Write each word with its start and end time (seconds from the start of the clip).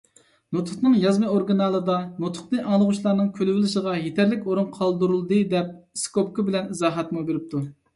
نۇتۇقنىڭ 0.55 0.95
يازما 1.01 1.29
ئورىگىنالىدا 1.33 1.99
«نۇتۇقنى 2.25 2.63
ئاڭلىغۇچىلارنىڭ 2.65 3.29
كۈلۈۋېلىشىغا 3.37 3.95
يېتەرلىك 4.01 4.51
ئورۇن 4.51 4.69
قالدۇرۇلدى» 4.81 5.43
دەپ 5.57 5.73
ئىسكوپكا 5.79 6.51
بىلەن 6.53 6.77
ئىزاھاتمۇ 6.77 7.29
بېرىپتۇ. 7.31 7.67